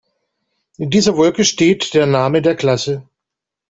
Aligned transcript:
In 0.79 0.89
dieser 0.89 1.15
Wolke 1.15 1.45
steht 1.45 1.93
der 1.93 2.07
Name 2.07 2.41
der 2.41 2.55
Klasse. 2.55 3.07